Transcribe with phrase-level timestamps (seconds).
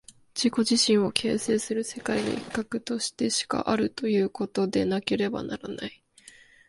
[0.33, 6.03] 自己自身を形成する世界の一角としてしかあるということでなければならない。